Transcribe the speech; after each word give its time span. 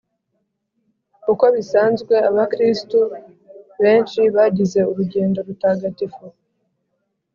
’uko 1.31 1.45
bisanzwe 1.55 2.13
abakristu 2.29 2.99
benshi 3.81 4.21
bagize 4.35 4.79
urugendo 4.91 5.37
rutagatifu 5.47 6.23